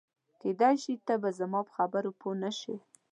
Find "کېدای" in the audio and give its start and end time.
0.41-0.75